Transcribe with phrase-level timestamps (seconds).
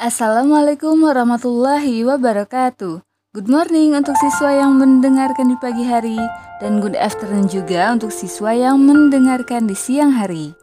[0.00, 3.04] Assalamualaikum warahmatullahi wabarakatuh.
[3.36, 6.16] Good morning untuk siswa yang mendengarkan di pagi hari
[6.56, 10.56] dan good afternoon juga untuk siswa yang mendengarkan di siang hari.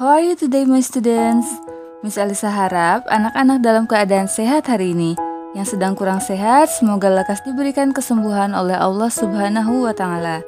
[0.00, 1.52] How are you today my students?
[2.00, 5.20] Miss Alisa harap anak-anak dalam keadaan sehat hari ini.
[5.52, 10.40] Yang sedang kurang sehat, semoga lekas diberikan kesembuhan oleh Allah Subhanahu wa taala.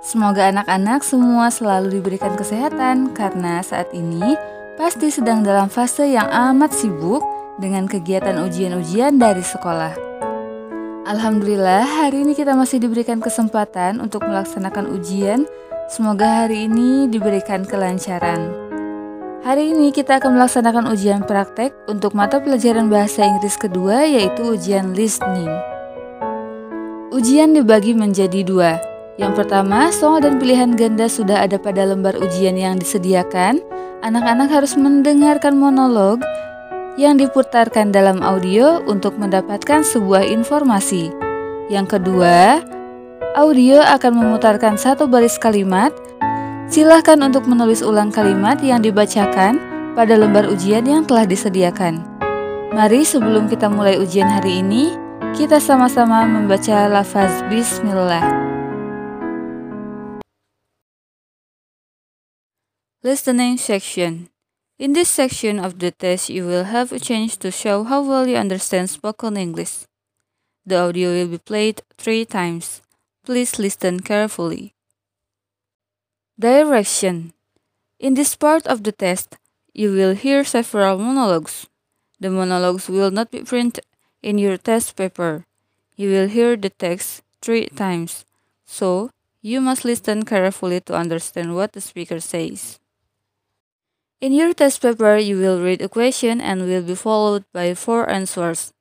[0.00, 4.32] Semoga anak-anak semua selalu diberikan kesehatan karena saat ini
[4.80, 7.20] pasti sedang dalam fase yang amat sibuk
[7.58, 9.92] dengan kegiatan ujian-ujian dari sekolah.
[11.02, 15.44] Alhamdulillah, hari ini kita masih diberikan kesempatan untuk melaksanakan ujian.
[15.90, 18.48] Semoga hari ini diberikan kelancaran.
[19.42, 24.94] Hari ini kita akan melaksanakan ujian praktek untuk mata pelajaran bahasa Inggris kedua yaitu ujian
[24.94, 25.50] listening.
[27.10, 28.78] Ujian dibagi menjadi dua.
[29.18, 33.60] Yang pertama, soal dan pilihan ganda sudah ada pada lembar ujian yang disediakan.
[34.00, 36.22] Anak-anak harus mendengarkan monolog
[37.00, 41.12] yang diputarkan dalam audio untuk mendapatkan sebuah informasi.
[41.72, 42.60] Yang kedua,
[43.36, 45.92] audio akan memutarkan satu baris kalimat
[46.72, 49.60] Silahkan untuk menulis ulang kalimat yang dibacakan
[49.92, 52.00] pada lembar ujian yang telah disediakan.
[52.72, 54.96] Mari sebelum kita mulai ujian hari ini,
[55.36, 58.24] kita sama-sama membaca lafaz Bismillah.
[63.04, 64.31] Listening section.
[64.82, 68.26] In this section of the test, you will have a chance to show how well
[68.26, 69.86] you understand spoken English.
[70.66, 72.82] The audio will be played three times.
[73.22, 74.74] Please listen carefully.
[76.36, 77.32] Direction
[78.00, 79.38] In this part of the test,
[79.72, 81.68] you will hear several monologues.
[82.18, 83.86] The monologues will not be printed
[84.20, 85.46] in your test paper.
[85.94, 88.24] You will hear the text three times,
[88.66, 89.10] so
[89.42, 92.81] you must listen carefully to understand what the speaker says.
[94.22, 98.08] In your test paper, you will read a question and will be followed by four
[98.08, 98.72] answers.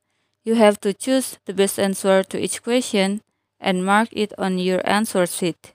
[0.46, 3.22] You have to choose the best answer to each question
[3.60, 5.74] and mark it on your answer sheet.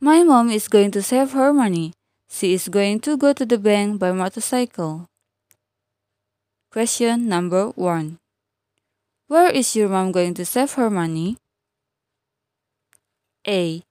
[0.00, 1.92] My mom is going to save her money.
[2.28, 5.06] She is going to go to the bank by motorcycle.
[6.72, 8.18] Question number 1.
[9.28, 11.36] Where is your mom going to save her money?
[13.46, 13.84] A.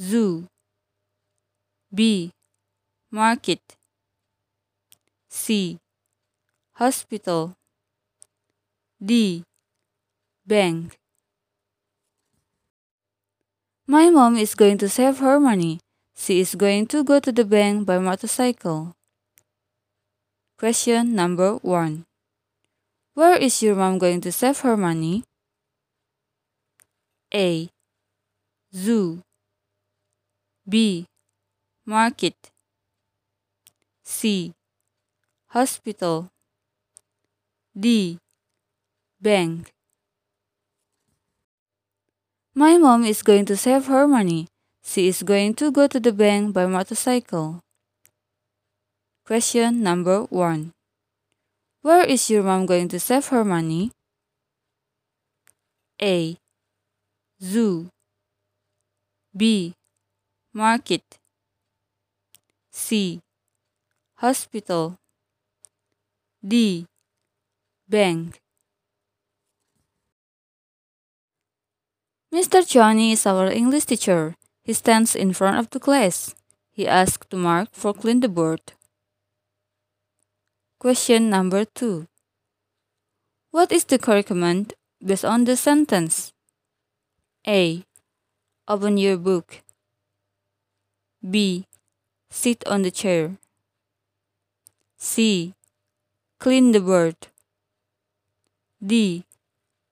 [0.00, 0.48] Zoo.
[1.94, 2.32] B.
[3.14, 3.60] Market.
[5.28, 5.76] C.
[6.76, 7.52] Hospital.
[9.04, 9.44] D.
[10.46, 10.96] Bank.
[13.86, 15.78] My mom is going to save her money.
[16.16, 18.96] She is going to go to the bank by motorcycle.
[20.56, 22.04] Question number 1.
[23.12, 25.22] Where is your mom going to save her money?
[27.34, 27.68] A.
[28.74, 29.20] Zoo.
[30.66, 31.04] B.
[31.84, 32.51] Market.
[34.04, 34.52] C.
[35.48, 36.28] Hospital.
[37.78, 38.18] D.
[39.20, 39.72] Bank.
[42.54, 44.48] My mom is going to save her money.
[44.84, 47.60] She is going to go to the bank by motorcycle.
[49.24, 50.72] Question number 1.
[51.82, 53.92] Where is your mom going to save her money?
[56.02, 56.36] A.
[57.40, 57.88] Zoo.
[59.34, 59.74] B.
[60.52, 61.02] Market.
[62.70, 63.20] C.
[64.22, 65.00] Hospital.
[66.46, 66.86] D.
[67.88, 68.40] Bank.
[72.32, 72.62] Mr.
[72.62, 74.36] Johnny is our English teacher.
[74.62, 76.36] He stands in front of the class.
[76.70, 78.62] He asks to mark for clean the board.
[80.78, 82.06] Question number 2.
[83.50, 84.68] What is the curriculum
[85.04, 86.32] based on the sentence?
[87.44, 87.82] A.
[88.68, 89.64] Open your book.
[91.28, 91.66] B.
[92.30, 93.42] Sit on the chair.
[95.04, 95.52] C.
[96.38, 97.16] Clean the board.
[98.78, 99.24] D.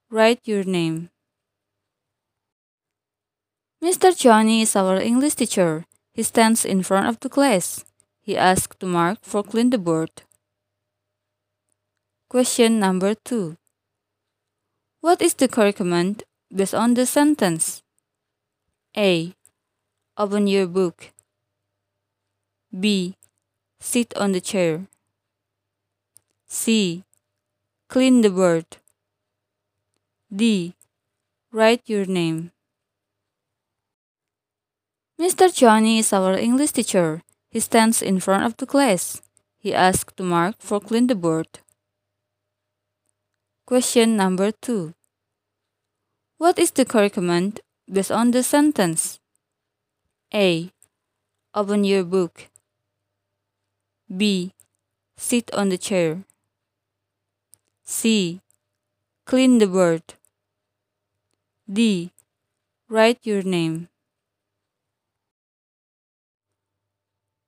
[0.09, 1.11] Write your name.
[3.83, 4.17] Mr.
[4.17, 5.85] Johnny is our English teacher.
[6.15, 7.85] He stands in front of the class.
[8.23, 10.23] He asks to mark for clean the board.
[12.29, 13.57] Question number 2.
[15.01, 16.19] What is the curriculum
[16.55, 17.83] based on the sentence?
[18.97, 19.35] A.
[20.17, 21.11] Open your book.
[22.71, 23.17] B.
[23.81, 24.87] Sit on the chair.
[26.53, 27.05] C.
[27.89, 28.67] Clean the board.
[30.35, 30.75] D.
[31.53, 32.51] Write your name.
[35.17, 35.55] Mr.
[35.55, 37.23] Johnny is our English teacher.
[37.53, 39.23] He stands in front of the class.
[39.61, 41.61] He asks mark for clean the board.
[43.65, 44.93] Question number 2.
[46.39, 47.55] What is the curriculum
[47.87, 49.21] based on the sentence?
[50.35, 50.73] A.
[51.55, 52.51] Open your book.
[54.11, 54.53] B.
[55.17, 56.25] Sit on the chair.
[57.91, 58.41] C.
[59.27, 60.15] Clean the bird.
[61.69, 62.13] D.
[62.89, 63.89] Write your name.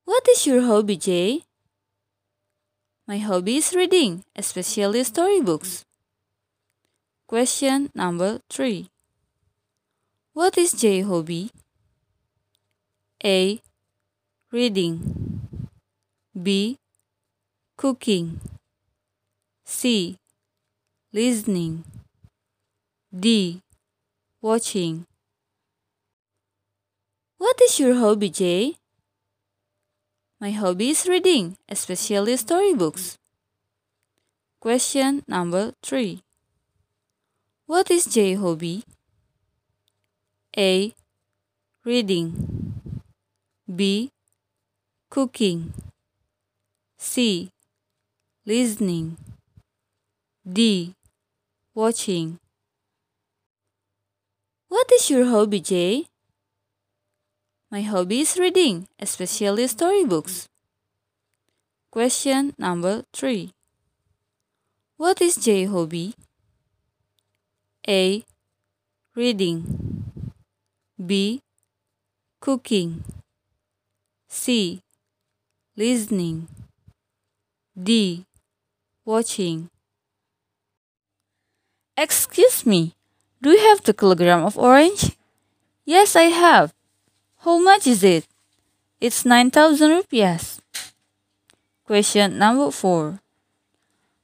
[0.05, 1.44] What is your hobby, Jay?
[3.06, 5.85] My hobby is reading, especially storybooks.
[7.29, 8.91] Question number 3.
[10.33, 11.53] What is Jay hobby?
[13.25, 13.62] A.
[14.50, 15.47] Reading
[16.35, 16.79] B.
[17.77, 18.41] Cooking
[19.65, 20.19] C.
[21.14, 21.85] Listening
[23.12, 23.61] D.
[24.41, 25.05] Watching
[27.37, 28.76] What is your hobby, Jay?
[30.41, 33.19] My hobby is reading, especially storybooks.
[34.59, 36.23] Question number 3.
[37.67, 38.82] What is Jay hobby?
[40.56, 40.94] A.
[41.85, 42.73] Reading
[43.69, 44.11] B.
[45.11, 45.75] Cooking
[46.97, 47.50] C.
[48.47, 49.19] Listening
[50.50, 50.94] D.
[51.74, 52.38] Watching
[54.69, 56.04] What is your hobby, Jay?
[57.70, 60.48] My hobby is reading, especially storybooks.
[61.90, 63.54] Question number 3.
[64.98, 66.14] What is Jay hobby?
[67.88, 68.22] A.
[69.16, 70.04] Reading
[71.00, 71.40] B.
[72.40, 73.02] Cooking
[74.28, 74.82] C.
[75.74, 76.48] Listening
[77.82, 78.26] D.
[79.06, 79.70] Watching
[81.97, 82.97] Excuse me,
[83.43, 85.17] do you have the kilogram of orange?
[85.85, 86.73] Yes, I have.
[87.44, 88.27] How much is it?
[88.99, 90.61] It's 9,000 rupiahs.
[91.85, 93.21] Question number 4.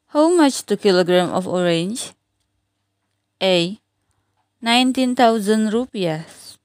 [0.08, 2.14] How much the kilogram of orange?
[3.42, 3.78] A.
[4.62, 6.56] 19,000 rupiahs.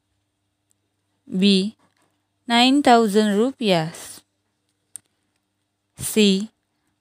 [1.27, 1.75] B.
[2.47, 4.21] 9,000 rupiahs.
[5.97, 6.49] C.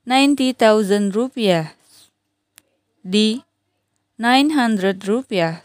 [0.05, 2.11] 90,000 rupiahs.
[3.09, 3.45] D.
[4.19, 5.63] 900 rupiahs.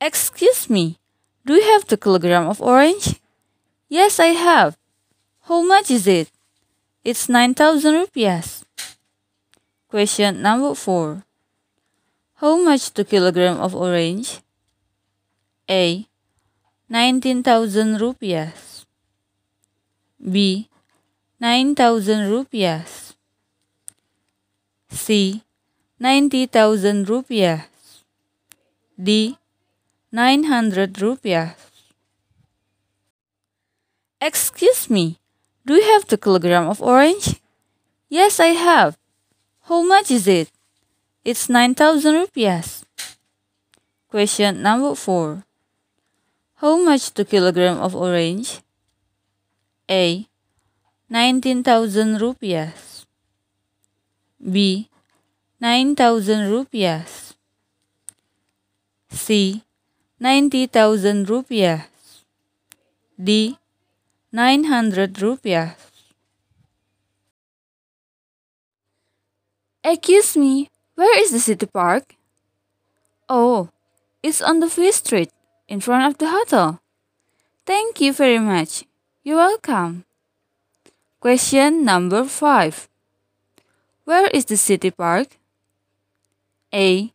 [0.00, 0.98] Excuse me,
[1.44, 3.20] do you have the kilogram of orange?
[3.88, 4.78] Yes, I have.
[5.42, 6.30] How much is it?
[7.02, 8.62] It's 9,000 rupiahs.
[9.88, 11.24] Question number 4.
[12.36, 14.40] How much the kilogram of orange?
[15.68, 16.06] A.
[16.88, 18.86] 19,000 rupiahs.
[20.22, 20.68] B.
[21.40, 23.14] 9,000 rupiahs.
[24.88, 25.42] C.
[26.00, 27.68] 90,000 rupiahs.
[28.96, 29.36] D.
[30.10, 31.52] 900 rupiah.
[34.18, 35.20] Excuse me,
[35.66, 37.36] do you have the kilogram of orange?
[38.08, 38.96] Yes, I have.
[39.68, 40.48] How much is it?
[41.22, 42.82] It's 9,000 rupiahs.
[44.08, 45.44] Question number 4.
[46.64, 48.62] How much the kilogram of orange?
[49.90, 50.26] A.
[51.10, 53.04] 19,000 rupiahs.
[54.40, 54.88] B.
[55.60, 57.34] 9,000 rupiahs.
[59.10, 59.62] C.
[60.18, 61.84] 90,000 rupiah.
[63.22, 63.58] D.
[64.32, 65.76] 900 rupiah.
[69.84, 72.16] Excuse me, where is the city park?
[73.28, 73.68] Oh,
[74.22, 75.30] it's on the Fish Street,
[75.68, 76.80] in front of the hotel.
[77.66, 78.84] Thank you very much.
[79.22, 80.06] You're welcome.
[81.20, 82.88] Question number 5.
[84.04, 85.36] Where is the city park?
[86.72, 87.12] A.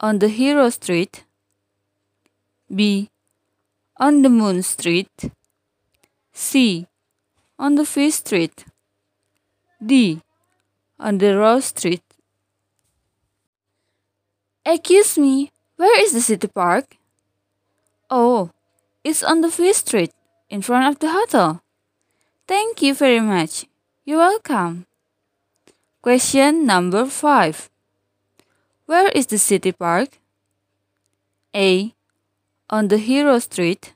[0.00, 1.24] On the Hero Street.
[2.74, 3.10] B.
[3.98, 5.30] On the Moon Street.
[6.32, 6.86] C.
[7.58, 8.64] On the Fish Street.
[9.84, 10.20] D.
[10.98, 12.02] On the Rose Street.
[14.64, 16.96] Excuse me, where is the city park?
[18.08, 18.50] Oh,
[19.02, 20.12] it's on the Fish Street,
[20.48, 21.62] in front of the hotel.
[22.46, 23.66] Thank you very much.
[24.04, 24.86] You're welcome.
[26.00, 27.71] Question number 5.
[28.86, 30.18] Where is the city park?
[31.54, 31.94] A
[32.68, 33.94] on the Hero Street.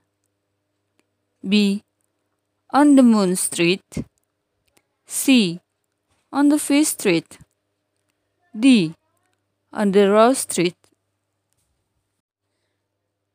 [1.46, 1.82] B.
[2.70, 4.04] On the Moon Street.
[5.06, 5.60] C.
[6.32, 7.38] On the Fish Street.
[8.58, 8.94] D.
[9.72, 10.76] On the Rose Street.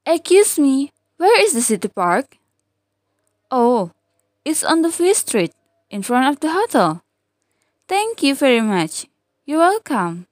[0.06, 2.38] Excuse me, where is the city park?
[3.52, 3.92] Oh,
[4.44, 5.54] it's on the Fish Street,
[5.90, 7.04] in front of the hotel.
[7.88, 9.06] Thank you very much.
[9.46, 10.26] You're welcome.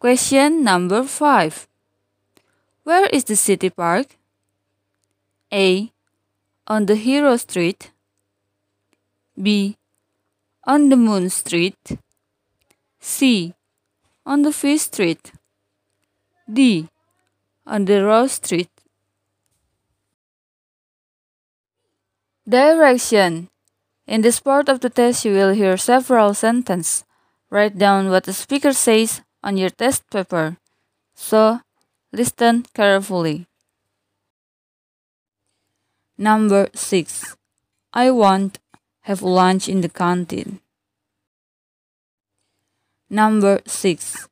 [0.00, 1.66] Question number 5.
[2.84, 4.16] Where is the city park?
[5.52, 5.92] A.
[6.68, 7.90] On the Hero Street.
[9.34, 9.76] B.
[10.62, 11.98] On the Moon Street.
[13.00, 13.54] C.
[14.24, 15.32] On the Fish Street.
[16.46, 16.88] D.
[17.66, 18.70] On the Rose Street.
[22.48, 23.48] Direction.
[24.06, 27.04] In this part of the test, you will hear several sentences.
[27.50, 30.56] Write down what the speaker says on your test paper.
[31.14, 31.60] So,
[32.12, 33.46] listen carefully.
[36.16, 37.36] Number 6.
[37.92, 38.58] I want
[39.02, 40.60] have lunch in the canteen.
[43.08, 44.28] Number 6.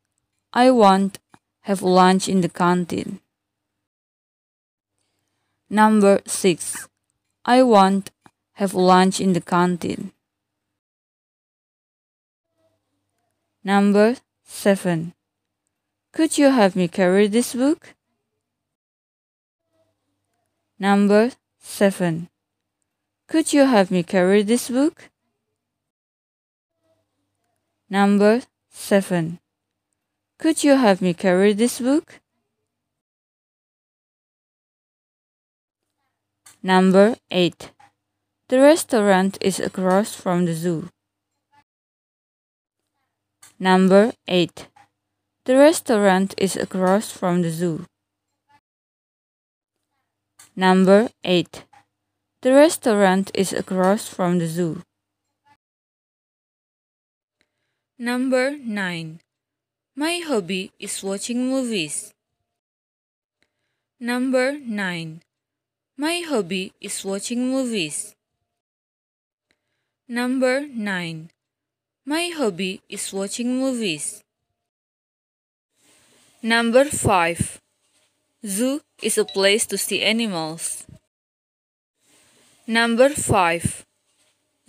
[0.53, 1.19] I want
[1.63, 3.21] have lunch in the canteen.
[5.71, 6.89] Number 6.
[7.45, 8.11] I want
[8.55, 10.13] have lunch in the canteen.
[13.65, 14.17] Number
[14.47, 15.13] 7.
[16.13, 17.95] Could you help me carry this book?
[20.79, 22.29] Number 7.
[23.29, 25.11] Could you help me carry this book?
[27.91, 29.41] Number 7.
[30.39, 32.21] Could you help me carry this book?
[36.63, 37.71] Number 8.
[38.49, 40.89] The restaurant is across from the zoo.
[43.59, 44.69] Number 8.
[45.47, 47.87] The restaurant is across from the zoo.
[50.55, 51.65] Number 8.
[52.43, 54.83] The restaurant is across from the zoo.
[57.99, 59.21] Number 9.
[59.97, 62.13] My hobby is watching movies.
[63.99, 65.23] Number 9.
[65.97, 68.15] My hobby is watching movies.
[70.07, 71.31] Number 9.
[72.09, 74.23] My hobby is watching movies.
[76.41, 77.61] Number 5.
[78.47, 80.87] Zoo is a place to see animals.
[82.65, 83.85] Number 5.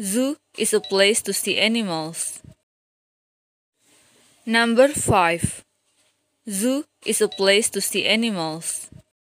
[0.02, 2.42] Zoo is a place to see animals.
[4.44, 5.64] Number 5.
[6.50, 8.90] Zoo is a place to see animals.